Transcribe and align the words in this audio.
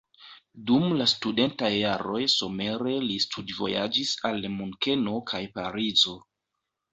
Dum 0.69 0.85
la 1.01 1.05
studentaj 1.11 1.69
jaroj 1.73 2.21
somere 2.35 2.95
li 3.09 3.19
studvojaĝis 3.27 4.15
al 4.31 4.41
Munkeno 4.55 5.15
kaj 5.35 5.43
Parizo. 5.61 6.17